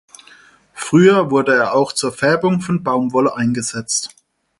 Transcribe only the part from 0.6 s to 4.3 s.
Früher wurde er auch zur Färbung von Baumwolle eingesetzt.